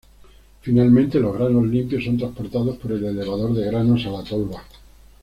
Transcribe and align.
Finalmente 0.63 1.19
los 1.19 1.35
granos 1.37 1.67
limpios 1.67 2.03
son 2.05 2.17
transportados 2.17 2.75
por 2.79 2.91
el 2.93 3.05
elevador 3.05 3.53
de 3.53 3.65
granos 3.67 4.03
a 4.07 4.09
la 4.09 4.23
tolva. 4.23 4.63